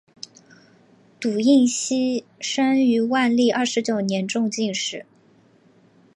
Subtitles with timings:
[1.19, 5.05] 堵胤锡生于万历二十九年中进士。